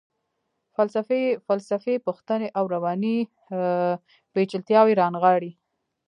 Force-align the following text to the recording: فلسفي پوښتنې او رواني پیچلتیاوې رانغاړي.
فلسفي 1.47 1.93
پوښتنې 2.05 2.47
او 2.57 2.63
رواني 2.75 3.17
پیچلتیاوې 4.33 4.93
رانغاړي. 5.01 5.51